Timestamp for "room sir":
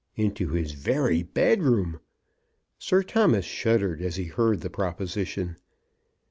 1.61-3.03